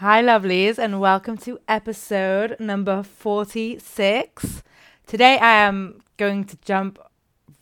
Hi, 0.00 0.22
lovelies, 0.22 0.76
and 0.76 1.00
welcome 1.00 1.38
to 1.38 1.58
episode 1.68 2.60
number 2.60 3.02
46. 3.02 4.62
Today, 5.06 5.38
I 5.38 5.64
am 5.64 6.02
going 6.18 6.44
to 6.44 6.58
jump 6.58 6.98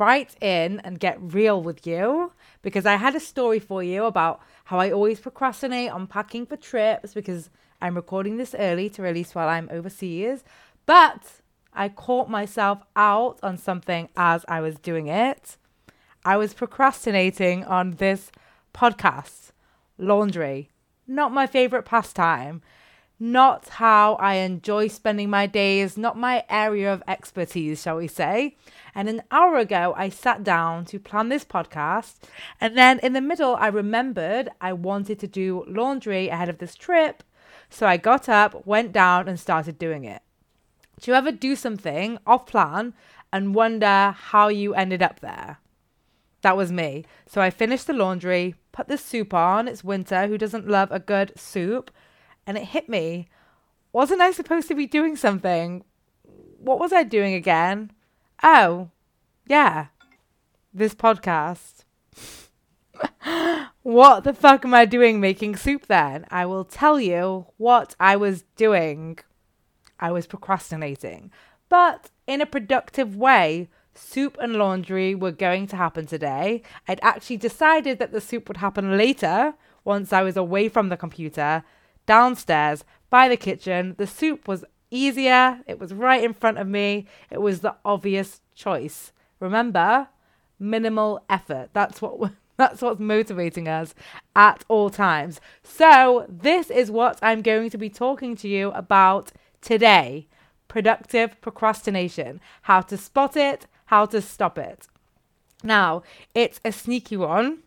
right 0.01 0.35
in 0.43 0.81
and 0.81 0.99
get 0.99 1.17
real 1.21 1.63
with 1.63 1.87
you 1.87 2.33
because 2.61 2.87
I 2.87 2.97
had 2.97 3.15
a 3.15 3.21
story 3.21 3.61
for 3.61 3.85
you 3.85 4.05
about 4.05 4.41
how 4.65 4.81
I 4.81 4.91
always 4.91 5.21
procrastinate 5.21 5.93
on 5.93 6.09
packing 6.09 6.45
for 6.45 6.57
trips 6.57 7.15
because 7.15 7.51
I'm 7.81 7.95
recording 7.95 8.37
this 8.37 8.53
early 8.59 8.91
to 8.91 9.03
release 9.03 9.33
while 9.37 9.49
I'm 9.49 9.69
overseas. 9.71 10.43
But 10.87 11.35
I 11.73 11.89
caught 11.89 12.29
myself 12.29 12.83
out 12.97 13.39
on 13.45 13.59
something 13.59 14.09
as 14.17 14.45
I 14.49 14.61
was 14.61 14.75
doing 14.81 15.07
it. 15.07 15.57
I 16.25 16.37
was 16.37 16.53
procrastinating 16.53 17.63
on 17.63 17.93
this 17.93 18.33
podcast, 18.75 19.53
laundry 19.99 20.71
not 21.07 21.33
my 21.33 21.47
favorite 21.47 21.85
pastime, 21.85 22.63
not 23.21 23.69
how 23.69 24.15
I 24.15 24.35
enjoy 24.35 24.89
spending 24.89 25.31
my 25.31 25.47
days, 25.47 25.97
not 25.97 26.19
my 26.19 26.45
area 26.49 26.93
of 26.93 27.03
expertise, 27.07 27.81
shall 27.81 27.97
we 27.97 28.09
say. 28.09 28.57
And 28.95 29.09
an 29.09 29.23
hour 29.31 29.57
ago, 29.57 29.95
I 29.97 30.09
sat 30.09 30.43
down 30.43 30.85
to 30.87 30.99
plan 30.99 31.29
this 31.29 31.45
podcast. 31.45 32.17
And 32.61 32.77
then 32.77 32.99
in 33.01 33.13
the 33.13 33.21
middle, 33.21 33.57
I 33.57 33.69
remembered 33.69 34.51
I 34.61 34.73
wanted 34.73 35.19
to 35.21 35.27
do 35.27 35.65
laundry 35.69 36.29
ahead 36.29 36.49
of 36.49 36.59
this 36.59 36.75
trip. 36.75 37.23
So 37.71 37.87
I 37.87 37.97
got 37.97 38.29
up, 38.29 38.67
went 38.67 38.93
down, 38.93 39.29
and 39.29 39.39
started 39.39 39.79
doing 39.79 40.05
it. 40.05 40.23
Do 41.01 41.11
you 41.11 41.17
ever 41.17 41.33
do 41.33 41.57
something 41.57 42.19
off 42.27 42.47
plan 42.47 42.95
and 43.33 43.55
wonder 43.55 44.15
how 44.17 44.49
you 44.49 44.75
ended 44.75 45.03
up 45.03 45.21
there? 45.21 45.59
That 46.45 46.59
was 46.59 46.71
me. 46.71 47.07
So 47.27 47.41
I 47.41 47.49
finished 47.49 47.87
the 47.87 47.95
laundry, 47.95 48.55
put 48.71 48.87
the 48.87 48.99
soup 48.99 49.33
on. 49.33 49.67
It's 49.67 49.83
winter. 49.83 50.27
Who 50.27 50.37
doesn't 50.37 50.69
love 50.69 50.93
a 50.93 51.01
good 51.01 51.33
soup? 51.37 51.91
And 52.47 52.59
it 52.59 52.65
hit 52.65 52.87
me. 52.87 53.29
Wasn't 53.95 54.21
I 54.21 54.31
supposed 54.31 54.69
to 54.69 54.75
be 54.75 54.87
doing 54.87 55.17
something? 55.17 55.85
What 56.59 56.79
was 56.79 56.93
I 56.93 57.03
doing 57.03 57.33
again? 57.33 57.93
Oh, 58.43 58.91
yeah. 59.47 59.87
This 60.75 60.95
podcast. 60.95 61.85
what 63.83 64.25
the 64.25 64.35
fuck 64.35 64.67
am 64.67 64.75
I 64.75 64.85
doing 64.85 65.21
making 65.21 65.57
soup 65.57 65.87
then? 65.87 66.27
I 66.31 66.45
will 66.45 66.67
tell 66.67 67.01
you 67.01 67.47
what 67.57 67.97
I 67.99 68.17
was 68.17 68.45
doing. 68.55 69.19
I 69.99 70.13
was 70.13 70.27
procrastinating, 70.27 71.31
but 71.71 72.11
in 72.27 72.43
a 72.43 72.47
productive 72.47 73.17
way 73.17 73.71
soup 73.95 74.37
and 74.41 74.57
laundry 74.57 75.15
were 75.15 75.33
going 75.33 75.67
to 75.69 75.77
happen 75.77 76.07
today. 76.07 76.63
I'd 76.89 77.01
actually 77.03 77.37
decided 77.37 77.99
that 77.99 78.13
the 78.13 78.21
soup 78.21 78.49
would 78.49 78.59
happen 78.59 78.97
later 78.97 79.55
once 79.85 80.13
I 80.13 80.23
was 80.23 80.37
away 80.37 80.69
from 80.69 80.89
the 80.89 80.97
computer, 80.97 81.63
downstairs 82.07 82.85
by 83.11 83.29
the 83.29 83.37
kitchen. 83.37 83.95
The 83.99 84.07
soup 84.07 84.49
was 84.49 84.65
easier, 84.91 85.61
it 85.67 85.79
was 85.79 85.93
right 85.93 86.23
in 86.23 86.35
front 86.35 86.59
of 86.59 86.67
me, 86.67 87.07
it 87.31 87.41
was 87.41 87.61
the 87.61 87.77
obvious 87.85 88.41
choice. 88.55 89.13
Remember, 89.41 90.09
minimal 90.59 91.25
effort. 91.29 91.71
That's 91.73 92.01
what 92.01 92.33
that's 92.57 92.83
what's 92.83 93.01
motivating 93.01 93.67
us 93.67 93.95
at 94.37 94.65
all 94.69 94.89
times. 94.89 95.41
So, 95.65 96.25
this 96.29 96.71
is 96.71 96.89
what 96.91 97.19
I'm 97.21 97.43
going 97.43 97.69
to 97.71 97.79
be 97.79 97.91
talking 97.91 98.37
to 98.37 98.49
you 98.49 98.71
about 98.71 99.33
today 99.61 100.29
productive 100.69 101.41
procrastination, 101.41 102.41
how 102.63 102.81
to 102.81 102.97
spot 102.97 103.37
it, 103.37 103.67
how 103.87 104.07
to 104.07 104.21
stop 104.21 104.59
it. 104.59 104.87
Now, 105.63 106.03
it's 106.35 106.61
a 106.65 106.73
sneaky 106.73 107.17
one. 107.17 107.59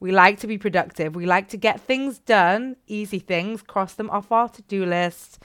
We 0.00 0.10
like 0.10 0.40
to 0.40 0.46
be 0.46 0.58
productive. 0.58 1.14
We 1.14 1.26
like 1.26 1.48
to 1.50 1.56
get 1.56 1.80
things 1.80 2.18
done, 2.18 2.76
easy 2.86 3.20
things, 3.20 3.62
cross 3.62 3.94
them 3.94 4.10
off 4.10 4.32
our 4.32 4.48
to 4.48 4.62
do 4.62 4.84
list. 4.84 5.38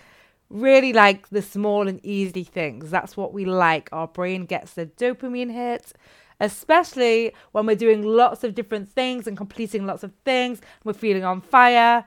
Really 0.49 0.93
like 0.93 1.29
the 1.29 1.41
small 1.41 1.87
and 1.87 2.03
easy 2.03 2.43
things. 2.43 2.89
That's 2.89 3.17
what 3.17 3.33
we 3.33 3.45
like. 3.45 3.89
Our 3.91 4.07
brain 4.07 4.45
gets 4.45 4.73
the 4.73 4.85
dopamine 4.85 5.51
hit, 5.51 5.93
especially 6.39 7.33
when 7.51 7.65
we're 7.65 7.75
doing 7.75 8.01
lots 8.01 8.43
of 8.43 8.55
different 8.55 8.89
things 8.89 9.27
and 9.27 9.37
completing 9.37 9.85
lots 9.85 10.03
of 10.03 10.13
things. 10.25 10.61
We're 10.83 10.93
feeling 10.93 11.23
on 11.23 11.41
fire. 11.41 12.05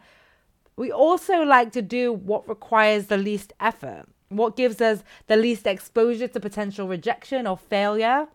We 0.77 0.91
also 0.91 1.43
like 1.43 1.73
to 1.73 1.83
do 1.83 2.13
what 2.13 2.49
requires 2.49 3.07
the 3.07 3.19
least 3.19 3.53
effort. 3.61 4.07
What 4.31 4.57
gives 4.57 4.81
us 4.81 5.03
the 5.27 5.37
least 5.37 5.67
exposure 5.67 6.29
to 6.29 6.39
potential 6.39 6.87
rejection 6.87 7.49
or 7.49 7.59
failure? 7.59 8.29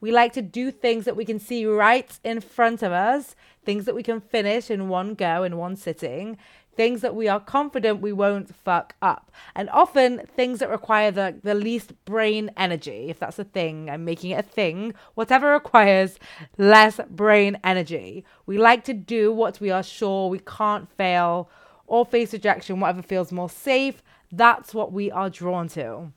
We 0.00 0.12
like 0.12 0.32
to 0.34 0.42
do 0.42 0.70
things 0.70 1.04
that 1.04 1.16
we 1.16 1.24
can 1.24 1.40
see 1.40 1.66
right 1.66 2.08
in 2.22 2.40
front 2.40 2.84
of 2.84 2.92
us, 2.92 3.34
things 3.64 3.84
that 3.84 3.96
we 3.96 4.04
can 4.04 4.20
finish 4.20 4.70
in 4.70 4.88
one 4.88 5.14
go, 5.14 5.42
in 5.42 5.56
one 5.56 5.74
sitting, 5.74 6.38
things 6.76 7.00
that 7.00 7.16
we 7.16 7.26
are 7.26 7.40
confident 7.40 8.00
we 8.00 8.12
won't 8.12 8.54
fuck 8.54 8.94
up. 9.02 9.32
And 9.56 9.68
often 9.70 10.24
things 10.36 10.60
that 10.60 10.70
require 10.70 11.10
the, 11.10 11.36
the 11.42 11.56
least 11.56 11.92
brain 12.04 12.52
energy, 12.56 13.10
if 13.10 13.18
that's 13.18 13.40
a 13.40 13.44
thing, 13.44 13.90
I'm 13.90 14.04
making 14.04 14.30
it 14.30 14.38
a 14.38 14.42
thing, 14.42 14.94
whatever 15.14 15.50
requires 15.52 16.20
less 16.58 17.00
brain 17.10 17.58
energy. 17.64 18.24
We 18.46 18.56
like 18.56 18.84
to 18.84 18.94
do 18.94 19.32
what 19.32 19.60
we 19.60 19.72
are 19.72 19.82
sure 19.82 20.30
we 20.30 20.38
can't 20.38 20.88
fail 20.96 21.50
or 21.88 22.06
face 22.06 22.32
rejection, 22.32 22.78
whatever 22.78 23.02
feels 23.02 23.32
more 23.32 23.50
safe 23.50 24.00
that's 24.32 24.74
what 24.74 24.92
we 24.92 25.10
are 25.10 25.30
drawn 25.30 25.68
to. 25.68 26.12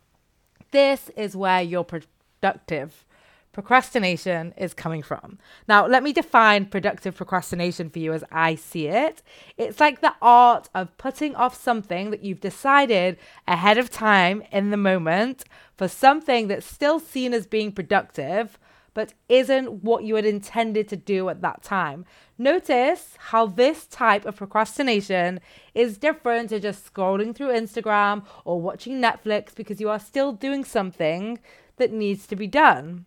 This 0.72 1.09
is 1.16 1.35
where 1.35 1.62
your 1.62 1.84
productive 1.84 3.06
procrastination 3.53 4.51
is 4.57 4.74
coming 4.74 5.03
from. 5.03 5.38
Now, 5.68 5.85
let 5.85 6.03
me 6.03 6.12
define 6.12 6.66
productive 6.66 7.16
procrastination 7.16 7.90
for 7.90 8.00
you 8.00 8.12
as 8.12 8.24
I 8.31 8.56
see 8.56 8.88
it. 8.88 9.22
It's 9.57 9.79
like 9.79 10.01
the 10.01 10.16
art 10.22 10.69
of 10.74 10.97
putting 10.97 11.35
off 11.35 11.56
something 11.56 12.09
that 12.09 12.24
you've 12.24 12.41
decided 12.41 13.18
ahead 13.47 13.78
of 13.78 13.91
time 13.91 14.44
in 14.51 14.72
the 14.72 14.78
moment 14.78 15.44
for 15.78 15.88
something 15.88 16.47
that's 16.47 16.66
still 16.66 17.00
seen 17.00 17.34
as 17.34 17.45
being 17.45 17.72
productive, 17.72 18.57
but 18.94 19.14
isn't 19.30 19.84
what 19.84 20.04
you 20.04 20.16
had 20.16 20.26
intended 20.26 20.88
to 20.90 20.96
do 20.96 21.30
at 21.30 21.42
that 21.42 21.64
time. 21.64 22.06
Notice 22.38 23.16
how 23.18 23.48
this 23.48 23.86
type 23.88 24.26
of 24.26 24.36
procrastination 24.36 25.40
is 25.74 25.98
different 25.98 26.50
to 26.50 26.59
just 26.59 26.94
scrolling 26.94 27.36
through 27.36 27.50
Instagram 27.50 28.24
or 28.46 28.62
watching 28.62 29.02
Netflix 29.02 29.56
because 29.56 29.80
you 29.80 29.90
are 29.90 30.00
still 30.00 30.31
doing 30.31 30.64
something 30.64 31.40
that 31.78 31.92
needs 31.92 32.28
to 32.28 32.36
be 32.36 32.48
done. 32.48 33.06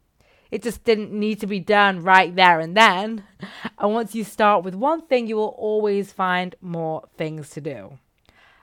It 0.51 0.63
just 0.63 0.85
didn't 0.85 1.13
need 1.13 1.41
to 1.41 1.47
be 1.47 1.61
done 1.61 2.03
right 2.03 2.35
there 2.35 2.61
and 2.61 2.77
then. 2.77 3.25
And 3.79 3.93
once 3.93 4.15
you 4.15 4.25
start 4.25 4.65
with 4.65 4.75
one 4.75 5.03
thing, 5.03 5.27
you 5.27 5.37
will 5.37 5.55
always 5.59 6.13
find 6.13 6.55
more 6.61 7.09
things 7.17 7.51
to 7.51 7.61
do. 7.61 7.99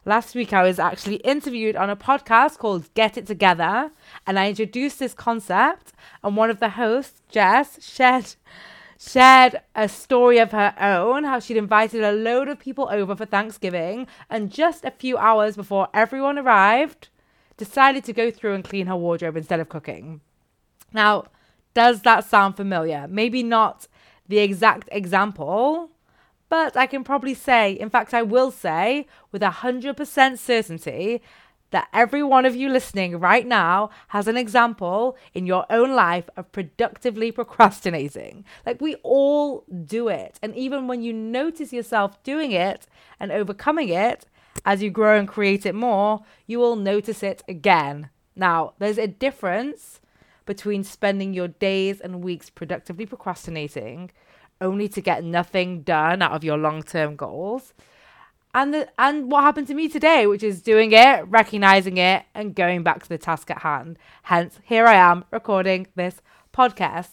Last 0.05 0.35
week, 0.35 0.51
I 0.51 0.63
was 0.63 0.79
actually 0.79 1.15
interviewed 1.17 1.77
on 1.77 1.89
a 1.89 1.95
podcast 1.95 2.57
called 2.57 2.93
Get 2.93 3.17
It 3.17 3.25
Together, 3.25 3.89
and 4.27 4.37
I 4.37 4.49
introduced 4.49 4.99
this 4.99 5.13
concept. 5.13 5.93
And 6.21 6.35
one 6.35 6.49
of 6.49 6.59
the 6.59 6.69
hosts, 6.69 7.21
Jess, 7.29 7.81
shared 7.81 8.35
shared 8.99 9.61
a 9.75 9.87
story 9.87 10.39
of 10.39 10.51
her 10.51 10.73
own, 10.79 11.23
how 11.23 11.39
she'd 11.39 11.57
invited 11.57 12.03
a 12.03 12.11
load 12.11 12.47
of 12.47 12.59
people 12.59 12.87
over 12.91 13.15
for 13.15 13.25
Thanksgiving, 13.25 14.07
and 14.29 14.51
just 14.51 14.83
a 14.83 14.91
few 14.91 15.17
hours 15.17 15.55
before 15.55 15.87
everyone 15.93 16.37
arrived, 16.37 17.07
decided 17.57 18.03
to 18.03 18.13
go 18.13 18.29
through 18.29 18.55
and 18.55 18.63
clean 18.63 18.87
her 18.87 18.95
wardrobe 18.95 19.37
instead 19.37 19.59
of 19.59 19.69
cooking. 19.69 20.19
Now, 20.93 21.25
does 21.73 22.01
that 22.01 22.25
sound 22.25 22.55
familiar? 22.55 23.07
Maybe 23.09 23.41
not 23.41 23.87
the 24.27 24.39
exact 24.39 24.87
example, 24.91 25.89
but 26.53 26.77
I 26.77 26.85
can 26.85 27.03
probably 27.03 27.33
say, 27.33 27.71
in 27.71 27.89
fact, 27.89 28.13
I 28.13 28.21
will 28.21 28.51
say 28.51 29.07
with 29.31 29.41
100% 29.41 30.37
certainty 30.37 31.23
that 31.71 31.87
every 31.91 32.21
one 32.21 32.45
of 32.45 32.55
you 32.55 32.69
listening 32.69 33.19
right 33.19 33.47
now 33.47 33.89
has 34.09 34.27
an 34.27 34.37
example 34.37 35.17
in 35.33 35.47
your 35.47 35.65
own 35.71 35.95
life 35.95 36.29
of 36.37 36.51
productively 36.51 37.31
procrastinating. 37.31 38.45
Like 38.67 38.81
we 38.81 38.97
all 39.01 39.65
do 39.87 40.09
it. 40.09 40.37
And 40.43 40.55
even 40.55 40.87
when 40.87 41.01
you 41.01 41.11
notice 41.11 41.73
yourself 41.73 42.21
doing 42.21 42.51
it 42.51 42.85
and 43.19 43.31
overcoming 43.31 43.89
it, 43.89 44.27
as 44.63 44.83
you 44.83 44.91
grow 44.91 45.17
and 45.17 45.27
create 45.27 45.65
it 45.65 45.73
more, 45.73 46.21
you 46.45 46.59
will 46.59 46.75
notice 46.75 47.23
it 47.23 47.41
again. 47.47 48.11
Now, 48.35 48.73
there's 48.77 48.99
a 48.99 49.07
difference 49.07 50.01
between 50.45 50.83
spending 50.83 51.33
your 51.33 51.47
days 51.47 51.99
and 51.99 52.23
weeks 52.23 52.51
productively 52.51 53.07
procrastinating 53.07 54.11
only 54.63 54.87
to 54.89 55.01
get 55.01 55.23
nothing 55.23 55.81
done 55.81 56.21
out 56.21 56.31
of 56.31 56.43
your 56.43 56.57
long 56.57 56.81
term 56.81 57.15
goals. 57.15 57.73
And 58.55 58.73
the, 58.73 58.87
and 58.99 59.31
what 59.31 59.43
happened 59.43 59.67
to 59.67 59.73
me 59.73 59.89
today, 59.89 60.27
which 60.27 60.43
is 60.43 60.61
doing 60.61 60.91
it, 60.91 61.27
recognizing 61.27 61.97
it, 61.97 62.23
and 62.35 62.55
going 62.55 62.83
back 62.83 63.01
to 63.01 63.09
the 63.09 63.17
task 63.17 63.49
at 63.49 63.63
hand. 63.63 63.97
Hence, 64.23 64.59
here 64.63 64.85
I 64.85 64.93
am 64.93 65.25
recording 65.31 65.87
this 65.95 66.21
podcast. 66.53 67.09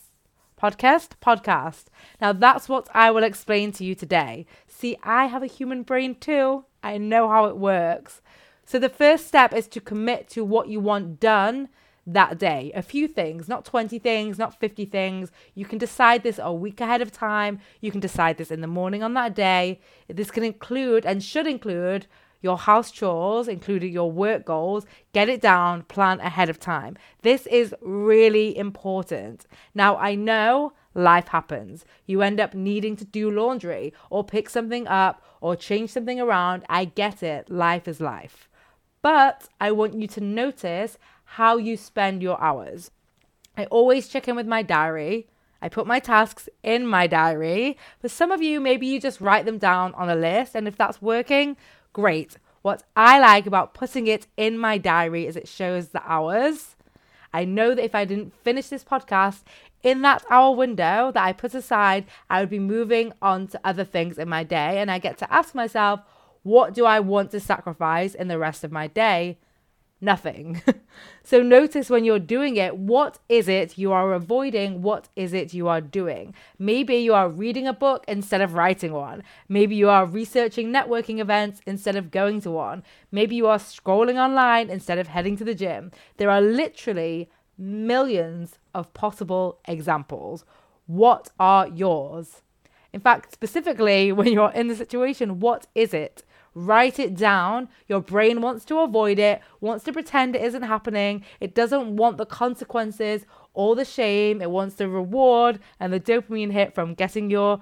Podcast? 0.62 1.12
Podcast. 1.22 1.84
Now, 2.20 2.34
that's 2.34 2.68
what 2.68 2.88
I 2.92 3.10
will 3.10 3.24
explain 3.24 3.72
to 3.72 3.84
you 3.84 3.94
today. 3.94 4.44
See, 4.68 4.98
I 5.02 5.26
have 5.26 5.42
a 5.42 5.46
human 5.46 5.82
brain 5.82 6.14
too. 6.14 6.66
I 6.82 6.98
know 6.98 7.28
how 7.28 7.46
it 7.46 7.56
works. 7.56 8.20
So, 8.66 8.78
the 8.78 8.90
first 8.90 9.26
step 9.26 9.54
is 9.54 9.66
to 9.68 9.80
commit 9.80 10.28
to 10.30 10.44
what 10.44 10.68
you 10.68 10.78
want 10.78 11.18
done 11.18 11.70
that 12.06 12.38
day. 12.38 12.72
A 12.74 12.82
few 12.82 13.06
things, 13.06 13.48
not 13.48 13.64
20 13.64 13.98
things, 13.98 14.38
not 14.38 14.58
50 14.58 14.84
things. 14.86 15.30
You 15.54 15.64
can 15.64 15.78
decide 15.78 16.22
this 16.22 16.40
a 16.42 16.52
week 16.52 16.80
ahead 16.80 17.02
of 17.02 17.12
time. 17.12 17.60
You 17.80 17.90
can 17.90 18.00
decide 18.00 18.38
this 18.38 18.50
in 18.50 18.60
the 18.60 18.66
morning 18.66 19.02
on 19.02 19.14
that 19.14 19.34
day. 19.34 19.80
This 20.08 20.30
can 20.30 20.44
include 20.44 21.04
and 21.06 21.22
should 21.22 21.46
include 21.46 22.06
your 22.42 22.58
house 22.58 22.90
chores, 22.90 23.48
including 23.48 23.92
your 23.92 24.10
work 24.10 24.44
goals, 24.46 24.86
get 25.12 25.28
it 25.28 25.40
down, 25.40 25.82
plan 25.82 26.20
ahead 26.20 26.48
of 26.48 26.58
time. 26.58 26.96
This 27.22 27.46
is 27.46 27.74
really 27.82 28.56
important. 28.56 29.46
Now, 29.74 29.96
I 29.96 30.14
know 30.14 30.72
life 30.94 31.28
happens. 31.28 31.84
You 32.06 32.22
end 32.22 32.40
up 32.40 32.54
needing 32.54 32.96
to 32.96 33.04
do 33.04 33.30
laundry 33.30 33.92
or 34.08 34.24
pick 34.24 34.48
something 34.48 34.88
up 34.88 35.22
or 35.40 35.54
change 35.54 35.90
something 35.90 36.20
around. 36.20 36.64
I 36.68 36.86
get 36.86 37.22
it. 37.22 37.50
Life 37.50 37.86
is 37.86 38.00
life. 38.00 38.48
But 39.02 39.48
I 39.60 39.72
want 39.72 39.94
you 39.94 40.06
to 40.08 40.20
notice 40.20 40.98
how 41.34 41.56
you 41.56 41.76
spend 41.76 42.22
your 42.22 42.40
hours. 42.42 42.90
I 43.56 43.66
always 43.66 44.08
check 44.08 44.26
in 44.26 44.34
with 44.34 44.48
my 44.48 44.64
diary. 44.64 45.28
I 45.62 45.68
put 45.68 45.86
my 45.86 46.00
tasks 46.00 46.48
in 46.64 46.88
my 46.88 47.06
diary. 47.06 47.76
For 48.00 48.08
some 48.08 48.32
of 48.32 48.42
you, 48.42 48.58
maybe 48.60 48.88
you 48.88 49.00
just 49.00 49.20
write 49.20 49.44
them 49.44 49.56
down 49.56 49.94
on 49.94 50.10
a 50.10 50.16
list. 50.16 50.56
And 50.56 50.66
if 50.66 50.76
that's 50.76 51.00
working, 51.00 51.56
great. 51.92 52.36
What 52.62 52.82
I 52.96 53.20
like 53.20 53.46
about 53.46 53.74
putting 53.74 54.08
it 54.08 54.26
in 54.36 54.58
my 54.58 54.76
diary 54.76 55.24
is 55.28 55.36
it 55.36 55.46
shows 55.46 55.88
the 55.88 56.02
hours. 56.04 56.74
I 57.32 57.44
know 57.44 57.76
that 57.76 57.84
if 57.84 57.94
I 57.94 58.04
didn't 58.04 58.34
finish 58.34 58.66
this 58.66 58.82
podcast 58.82 59.42
in 59.84 60.02
that 60.02 60.24
hour 60.30 60.56
window 60.56 61.12
that 61.14 61.24
I 61.24 61.32
put 61.32 61.54
aside, 61.54 62.06
I 62.28 62.40
would 62.40 62.50
be 62.50 62.58
moving 62.58 63.12
on 63.22 63.46
to 63.48 63.60
other 63.62 63.84
things 63.84 64.18
in 64.18 64.28
my 64.28 64.42
day. 64.42 64.78
And 64.78 64.90
I 64.90 64.98
get 64.98 65.16
to 65.18 65.32
ask 65.32 65.54
myself, 65.54 66.00
what 66.42 66.74
do 66.74 66.86
I 66.86 66.98
want 66.98 67.30
to 67.30 67.38
sacrifice 67.38 68.16
in 68.16 68.26
the 68.26 68.38
rest 68.38 68.64
of 68.64 68.72
my 68.72 68.88
day? 68.88 69.38
Nothing. 70.00 70.62
so 71.22 71.42
notice 71.42 71.90
when 71.90 72.04
you're 72.04 72.18
doing 72.18 72.56
it, 72.56 72.76
what 72.76 73.18
is 73.28 73.48
it 73.48 73.76
you 73.76 73.92
are 73.92 74.14
avoiding? 74.14 74.80
What 74.80 75.08
is 75.14 75.34
it 75.34 75.52
you 75.52 75.68
are 75.68 75.82
doing? 75.82 76.34
Maybe 76.58 76.96
you 76.96 77.12
are 77.12 77.28
reading 77.28 77.66
a 77.66 77.74
book 77.74 78.04
instead 78.08 78.40
of 78.40 78.54
writing 78.54 78.92
one. 78.92 79.22
Maybe 79.46 79.76
you 79.76 79.90
are 79.90 80.06
researching 80.06 80.72
networking 80.72 81.18
events 81.18 81.60
instead 81.66 81.96
of 81.96 82.10
going 82.10 82.40
to 82.42 82.50
one. 82.50 82.82
Maybe 83.12 83.36
you 83.36 83.46
are 83.46 83.58
scrolling 83.58 84.16
online 84.16 84.70
instead 84.70 84.98
of 84.98 85.08
heading 85.08 85.36
to 85.36 85.44
the 85.44 85.54
gym. 85.54 85.90
There 86.16 86.30
are 86.30 86.40
literally 86.40 87.28
millions 87.58 88.58
of 88.74 88.94
possible 88.94 89.58
examples. 89.66 90.46
What 90.86 91.30
are 91.38 91.68
yours? 91.68 92.40
In 92.92 93.00
fact, 93.00 93.32
specifically 93.32 94.12
when 94.18 94.32
you're 94.32 94.52
in 94.52 94.68
the 94.68 94.76
situation, 94.76 95.40
what 95.40 95.66
is 95.74 95.92
it? 95.92 96.24
Write 96.54 96.98
it 96.98 97.14
down. 97.14 97.68
Your 97.86 98.00
brain 98.00 98.40
wants 98.40 98.64
to 98.66 98.80
avoid 98.80 99.18
it, 99.18 99.40
wants 99.60 99.84
to 99.84 99.92
pretend 99.92 100.34
it 100.34 100.42
isn't 100.42 100.62
happening. 100.62 101.24
It 101.38 101.54
doesn't 101.54 101.96
want 101.96 102.16
the 102.16 102.26
consequences 102.26 103.24
or 103.54 103.76
the 103.76 103.84
shame. 103.84 104.42
It 104.42 104.50
wants 104.50 104.74
the 104.74 104.88
reward 104.88 105.60
and 105.78 105.92
the 105.92 106.00
dopamine 106.00 106.52
hit 106.52 106.74
from 106.74 106.94
getting 106.94 107.30
your 107.30 107.60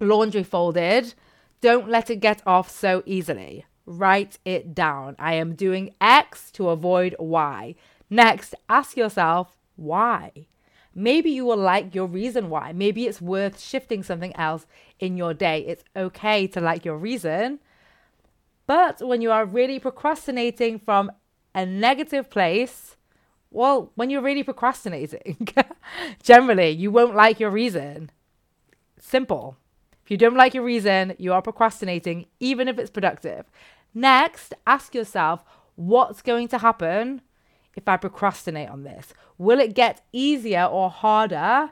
laundry 0.00 0.44
folded. 0.44 1.14
Don't 1.60 1.88
let 1.88 2.10
it 2.10 2.20
get 2.20 2.42
off 2.46 2.70
so 2.70 3.02
easily. 3.06 3.64
Write 3.86 4.38
it 4.44 4.74
down. 4.74 5.16
I 5.18 5.34
am 5.34 5.54
doing 5.54 5.94
X 6.00 6.50
to 6.52 6.68
avoid 6.68 7.16
Y. 7.18 7.74
Next, 8.08 8.54
ask 8.68 8.96
yourself 8.96 9.56
why. 9.76 10.46
Maybe 10.94 11.30
you 11.30 11.44
will 11.44 11.56
like 11.56 11.94
your 11.94 12.06
reason 12.06 12.48
why. 12.48 12.72
Maybe 12.72 13.06
it's 13.06 13.20
worth 13.20 13.60
shifting 13.60 14.02
something 14.02 14.34
else 14.36 14.66
in 15.00 15.16
your 15.16 15.34
day. 15.34 15.64
It's 15.66 15.84
okay 15.96 16.46
to 16.48 16.60
like 16.60 16.84
your 16.84 16.96
reason. 16.96 17.58
But 18.66 19.00
when 19.06 19.20
you 19.20 19.30
are 19.30 19.44
really 19.44 19.78
procrastinating 19.78 20.78
from 20.78 21.12
a 21.54 21.66
negative 21.66 22.30
place, 22.30 22.96
well, 23.50 23.92
when 23.94 24.10
you're 24.10 24.22
really 24.22 24.42
procrastinating, 24.42 25.48
generally, 26.22 26.70
you 26.70 26.90
won't 26.90 27.14
like 27.14 27.38
your 27.38 27.50
reason. 27.50 28.10
Simple. 28.98 29.56
If 30.02 30.10
you 30.10 30.16
don't 30.16 30.36
like 30.36 30.54
your 30.54 30.64
reason, 30.64 31.14
you 31.18 31.32
are 31.32 31.42
procrastinating, 31.42 32.26
even 32.40 32.68
if 32.68 32.78
it's 32.78 32.90
productive. 32.90 33.46
Next, 33.94 34.54
ask 34.66 34.94
yourself 34.94 35.44
what's 35.76 36.20
going 36.22 36.48
to 36.48 36.58
happen 36.58 37.22
if 37.76 37.88
I 37.88 37.96
procrastinate 37.96 38.68
on 38.68 38.84
this? 38.84 39.12
Will 39.38 39.60
it 39.60 39.74
get 39.74 40.02
easier 40.12 40.64
or 40.64 40.90
harder 40.90 41.70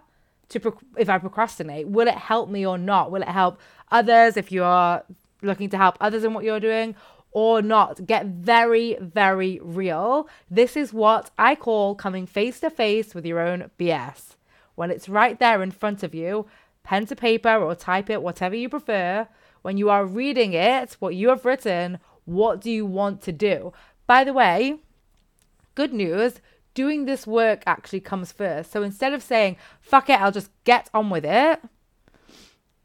to 0.49 0.61
pro- 0.61 0.79
if 0.97 1.09
I 1.09 1.19
procrastinate? 1.19 1.89
Will 1.89 2.09
it 2.09 2.15
help 2.15 2.49
me 2.49 2.67
or 2.67 2.79
not? 2.79 3.11
Will 3.11 3.23
it 3.23 3.29
help 3.29 3.61
others 3.91 4.37
if 4.37 4.51
you 4.51 4.65
are 4.65 5.05
looking 5.43 5.69
to 5.71 5.77
help 5.77 5.97
others 6.01 6.25
in 6.25 6.35
what 6.35 6.45
you're 6.45 6.61
doing 6.61 6.95
or 7.31 7.63
not? 7.63 8.07
Get 8.07 8.27
very, 8.27 8.97
very 9.01 9.59
real. 9.63 10.29
This 10.51 10.77
is 10.77 10.93
what 10.93 11.31
I 11.39 11.55
call 11.55 11.95
coming 11.95 12.27
face 12.27 12.61
to 12.61 12.71
face 12.71 13.15
with 13.15 13.27
your 13.27 13.41
own 13.41 13.71
BS. 13.79 14.37
When 14.75 14.91
it's 14.91 15.09
right 15.09 15.39
there 15.39 15.63
in 15.63 15.71
front 15.71 16.03
of 16.03 16.15
you, 16.15 16.47
pen 16.83 17.07
to 17.07 17.17
paper 17.17 17.57
or 17.57 17.75
type 17.75 18.11
it, 18.11 18.23
whatever 18.23 18.57
you 18.57 18.69
prefer. 18.69 19.29
When 19.63 19.77
you 19.77 19.91
are 19.91 20.05
reading 20.05 20.55
it, 20.55 20.97
what 20.99 21.15
you 21.15 21.29
have 21.29 21.45
written, 21.45 21.99
what 22.25 22.61
do 22.61 22.71
you 22.71 22.87
want 22.87 23.23
to 23.23 23.33
do? 23.33 23.73
By 24.07 24.25
the 24.25 24.33
way, 24.33 24.81
good 25.75 25.93
news, 25.93 26.41
doing 26.75 27.05
this 27.05 27.27
work 27.27 27.63
actually 27.67 28.01
comes 28.01 28.33
first. 28.33 28.73
So 28.73 28.83
instead 28.83 29.13
of 29.13 29.23
saying, 29.23 29.57
fuck 29.81 30.11
it, 30.11 30.21
I'll 30.21 30.33
just 30.33 30.51
get 30.65 30.89
on 30.93 31.11
with 31.11 31.25
it, 31.25 31.61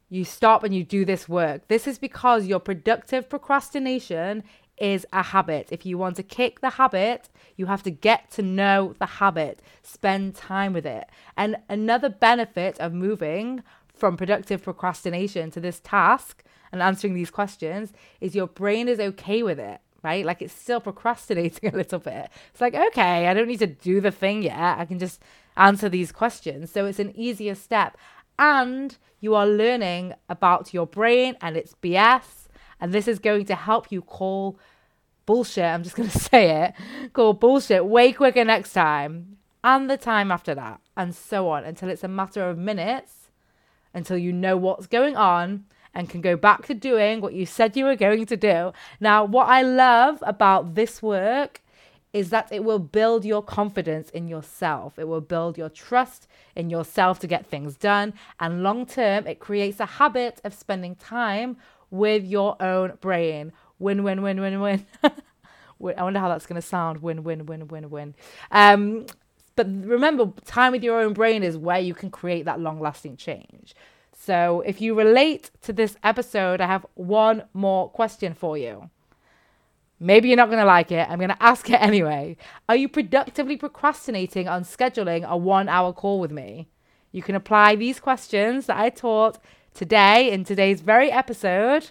you 0.08 0.24
stop 0.24 0.64
and 0.64 0.74
you 0.74 0.84
do 0.84 1.04
this 1.04 1.28
work. 1.28 1.68
This 1.68 1.86
is 1.86 1.98
because 1.98 2.46
your 2.46 2.60
productive 2.60 3.28
procrastination 3.28 4.42
is 4.78 5.06
a 5.12 5.22
habit. 5.22 5.68
If 5.70 5.84
you 5.84 5.98
want 5.98 6.16
to 6.16 6.22
kick 6.22 6.60
the 6.60 6.70
habit, 6.70 7.28
you 7.56 7.66
have 7.66 7.82
to 7.82 7.90
get 7.90 8.30
to 8.32 8.42
know 8.42 8.94
the 8.98 9.06
habit, 9.06 9.60
spend 9.82 10.34
time 10.34 10.72
with 10.72 10.86
it. 10.86 11.08
And 11.36 11.56
another 11.68 12.08
benefit 12.08 12.78
of 12.78 12.92
moving 12.92 13.62
from 13.92 14.16
productive 14.16 14.62
procrastination 14.62 15.50
to 15.50 15.60
this 15.60 15.80
task 15.80 16.44
and 16.70 16.80
answering 16.80 17.14
these 17.14 17.30
questions 17.30 17.92
is 18.20 18.34
your 18.34 18.46
brain 18.46 18.88
is 18.88 19.00
okay 19.00 19.42
with 19.42 19.58
it 19.58 19.80
right? 20.02 20.24
Like 20.24 20.42
it's 20.42 20.54
still 20.54 20.80
procrastinating 20.88 21.72
a 21.72 21.76
little 21.76 21.98
bit. 21.98 22.30
It's 22.52 22.60
like, 22.60 22.74
okay, 22.74 23.26
I 23.26 23.34
don't 23.34 23.48
need 23.48 23.58
to 23.58 23.66
do 23.66 24.00
the 24.00 24.10
thing 24.10 24.42
yet. 24.42 24.78
I 24.78 24.84
can 24.84 24.98
just 24.98 25.20
answer 25.56 25.88
these 25.88 26.12
questions. 26.12 26.70
So 26.70 26.86
it's 26.86 27.00
an 27.00 27.12
easier 27.16 27.54
step. 27.54 27.98
And 28.38 28.96
you 29.20 29.34
are 29.34 29.46
learning 29.46 30.14
about 30.28 30.72
your 30.72 30.86
brain 30.86 31.36
and 31.40 31.56
its 31.56 31.74
BS. 31.82 32.48
And 32.80 32.92
this 32.92 33.08
is 33.08 33.18
going 33.18 33.46
to 33.46 33.54
help 33.54 33.90
you 33.90 34.02
call 34.02 34.58
bullshit. 35.26 35.64
I'm 35.64 35.82
just 35.82 35.96
going 35.96 36.08
to 36.10 36.18
say 36.18 36.64
it 36.64 37.12
call 37.12 37.32
bullshit 37.34 37.84
way 37.84 38.12
quicker 38.12 38.44
next 38.44 38.72
time 38.72 39.38
and 39.64 39.90
the 39.90 39.96
time 39.96 40.30
after 40.30 40.54
that, 40.54 40.80
and 40.96 41.14
so 41.14 41.50
on 41.50 41.64
until 41.64 41.88
it's 41.88 42.04
a 42.04 42.08
matter 42.08 42.48
of 42.48 42.56
minutes 42.56 43.30
until 43.92 44.16
you 44.16 44.32
know 44.32 44.56
what's 44.56 44.86
going 44.86 45.16
on 45.16 45.64
and 45.94 46.08
can 46.08 46.20
go 46.20 46.36
back 46.36 46.66
to 46.66 46.74
doing 46.74 47.20
what 47.20 47.32
you 47.32 47.44
said 47.44 47.76
you 47.76 47.84
were 47.84 47.96
going 47.96 48.24
to 48.26 48.36
do. 48.36 48.72
Now, 49.00 49.24
what 49.24 49.48
I 49.48 49.62
love 49.62 50.22
about 50.22 50.74
this 50.74 51.02
work 51.02 51.62
is 52.12 52.30
that 52.30 52.48
it 52.50 52.64
will 52.64 52.78
build 52.78 53.24
your 53.24 53.42
confidence 53.42 54.10
in 54.10 54.28
yourself. 54.28 54.98
It 54.98 55.08
will 55.08 55.20
build 55.20 55.58
your 55.58 55.68
trust 55.68 56.26
in 56.56 56.70
yourself 56.70 57.18
to 57.20 57.26
get 57.26 57.46
things 57.46 57.76
done. 57.76 58.14
And 58.40 58.62
long 58.62 58.86
term, 58.86 59.26
it 59.26 59.40
creates 59.40 59.80
a 59.80 59.86
habit 59.86 60.40
of 60.44 60.54
spending 60.54 60.94
time 60.96 61.56
with 61.90 62.24
your 62.24 62.60
own 62.62 62.94
brain. 63.00 63.52
Win, 63.78 64.02
win, 64.02 64.22
win, 64.22 64.40
win, 64.40 64.60
win. 64.60 64.86
I 65.02 66.02
wonder 66.02 66.18
how 66.18 66.28
that's 66.28 66.46
going 66.46 66.60
to 66.60 66.66
sound. 66.66 67.02
Win, 67.02 67.22
win, 67.24 67.46
win, 67.46 67.68
win, 67.68 67.90
win. 67.90 68.14
Um, 68.50 69.06
but 69.54 69.66
remember, 69.66 70.32
time 70.44 70.72
with 70.72 70.82
your 70.82 71.00
own 71.00 71.12
brain 71.12 71.42
is 71.42 71.56
where 71.56 71.80
you 71.80 71.94
can 71.94 72.10
create 72.10 72.44
that 72.44 72.60
long 72.60 72.80
lasting 72.80 73.16
change. 73.16 73.74
So 74.12 74.62
if 74.66 74.80
you 74.80 74.94
relate 74.94 75.50
to 75.62 75.72
this 75.72 75.96
episode, 76.02 76.60
I 76.60 76.66
have 76.66 76.84
one 76.94 77.44
more 77.54 77.88
question 77.90 78.34
for 78.34 78.58
you. 78.58 78.90
Maybe 80.00 80.28
you're 80.28 80.36
not 80.36 80.48
going 80.48 80.60
to 80.60 80.64
like 80.64 80.92
it. 80.92 81.08
I'm 81.08 81.18
going 81.18 81.28
to 81.36 81.42
ask 81.42 81.68
it 81.70 81.80
anyway. 81.80 82.36
Are 82.68 82.76
you 82.76 82.88
productively 82.88 83.56
procrastinating 83.56 84.48
on 84.48 84.64
scheduling 84.64 85.26
a 85.28 85.36
one 85.36 85.68
hour 85.68 85.92
call 85.92 86.20
with 86.20 86.30
me? 86.30 86.68
You 87.12 87.22
can 87.22 87.34
apply 87.34 87.76
these 87.76 88.00
questions 88.00 88.66
that 88.66 88.78
I 88.78 88.90
taught 88.90 89.38
today 89.74 90.30
in 90.30 90.44
today's 90.44 90.80
very 90.80 91.10
episode. 91.10 91.90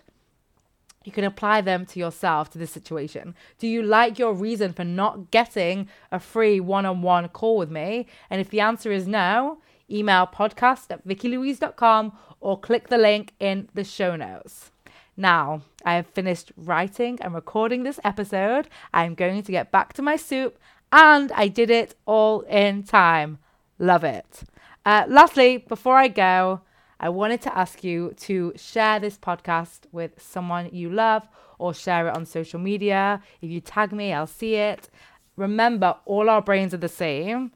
You 1.03 1.11
can 1.11 1.23
apply 1.23 1.61
them 1.61 1.85
to 1.85 1.99
yourself, 1.99 2.49
to 2.51 2.57
this 2.57 2.71
situation. 2.71 3.33
Do 3.59 3.67
you 3.67 3.81
like 3.81 4.19
your 4.19 4.33
reason 4.33 4.73
for 4.73 4.83
not 4.83 5.31
getting 5.31 5.87
a 6.11 6.19
free 6.19 6.59
one 6.59 6.85
on 6.85 7.01
one 7.01 7.29
call 7.29 7.57
with 7.57 7.71
me? 7.71 8.07
And 8.29 8.41
if 8.41 8.49
the 8.49 8.59
answer 8.59 8.91
is 8.91 9.07
no, 9.07 9.59
email 9.89 10.27
podcast 10.27 10.91
at 10.91 11.07
vikkilouise.com 11.07 12.11
or 12.41 12.59
click 12.59 12.89
the 12.89 12.97
link 12.97 13.33
in 13.39 13.69
the 13.73 13.83
show 13.83 14.15
notes. 14.15 14.71
Now, 15.19 15.63
I 15.83 15.95
have 15.95 16.05
finished 16.05 16.51
writing 16.55 17.17
and 17.21 17.33
recording 17.33 17.81
this 17.81 17.99
episode. 18.03 18.69
I'm 18.93 19.15
going 19.15 19.41
to 19.41 19.51
get 19.51 19.71
back 19.71 19.93
to 19.93 20.03
my 20.03 20.15
soup, 20.15 20.59
and 20.91 21.31
I 21.31 21.47
did 21.47 21.71
it 21.71 21.95
all 22.05 22.41
in 22.41 22.83
time. 22.83 23.39
Love 23.79 24.03
it. 24.03 24.43
Uh, 24.85 25.05
lastly, 25.07 25.57
before 25.57 25.97
I 25.97 26.07
go, 26.07 26.61
I 26.99 27.09
wanted 27.09 27.41
to 27.41 27.57
ask 27.57 27.83
you 27.83 28.13
to 28.17 28.53
share 28.55 28.99
this 28.99 29.17
podcast 29.17 29.81
with 29.91 30.21
someone 30.21 30.69
you 30.71 30.91
love 30.91 31.27
or 31.57 31.73
share 31.73 32.07
it 32.07 32.15
on 32.15 32.25
social 32.25 32.59
media. 32.59 33.21
If 33.41 33.49
you 33.49 33.59
tag 33.59 33.91
me, 33.91 34.13
I'll 34.13 34.27
see 34.27 34.55
it. 34.55 34.87
Remember, 35.35 35.95
all 36.05 36.29
our 36.29 36.43
brains 36.43 36.75
are 36.75 36.77
the 36.77 36.87
same. 36.87 37.51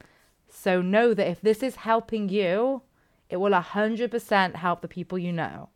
So 0.48 0.82
know 0.82 1.14
that 1.14 1.28
if 1.28 1.40
this 1.40 1.62
is 1.62 1.76
helping 1.76 2.28
you, 2.28 2.82
it 3.30 3.36
will 3.36 3.52
100% 3.52 4.54
help 4.56 4.82
the 4.82 4.88
people 4.88 5.18
you 5.18 5.32
know. 5.32 5.70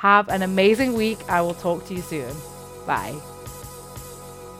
Have 0.00 0.30
an 0.30 0.40
amazing 0.40 0.94
week. 0.94 1.18
I 1.28 1.42
will 1.42 1.52
talk 1.52 1.84
to 1.88 1.94
you 1.94 2.00
soon. 2.00 2.34
Bye. 2.86 3.14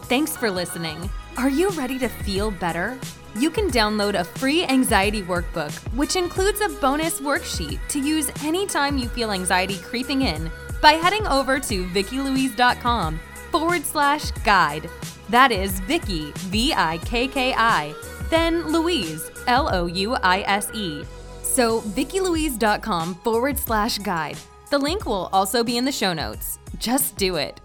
Thanks 0.03 0.37
for 0.37 0.51
listening. 0.51 1.09
Are 1.39 1.49
you 1.49 1.71
ready 1.71 1.99
to 2.01 2.09
feel 2.09 2.51
better? 2.51 2.99
You 3.35 3.49
can 3.49 3.71
download 3.71 4.21
a 4.21 4.25
free 4.25 4.65
anxiety 4.65 5.23
workbook, 5.23 5.73
which 5.97 6.15
includes 6.15 6.61
a 6.61 6.69
bonus 6.69 7.23
worksheet 7.23 7.81
to 7.89 7.99
use 7.99 8.31
anytime 8.45 8.99
you 8.99 9.09
feel 9.09 9.33
anxiety 9.33 9.79
creeping 9.79 10.21
in 10.21 10.51
by 10.83 10.93
heading 10.93 11.27
over 11.27 11.59
to 11.59 11.87
VikkiLouise.com 11.87 13.19
forward 13.51 13.87
slash 13.87 14.33
guide. 14.45 14.91
That 15.31 15.53
is 15.53 15.81
Vikki, 15.81 16.33
V 16.51 16.75
I 16.77 16.99
K 16.99 17.27
K 17.29 17.55
I, 17.57 17.95
then 18.29 18.67
Louise, 18.71 19.31
L 19.47 19.75
O 19.75 19.87
U 19.87 20.17
I 20.17 20.43
S 20.43 20.71
E. 20.75 21.03
So, 21.41 21.81
VikkiLouise.com 21.81 23.15
forward 23.25 23.59
slash 23.59 23.97
guide. 24.01 24.37
The 24.71 24.79
link 24.79 25.05
will 25.05 25.29
also 25.33 25.65
be 25.65 25.77
in 25.79 25.85
the 25.85 25.91
show 25.91 26.13
notes. 26.13 26.61
Just 26.79 27.17
do 27.17 27.35
it. 27.35 27.61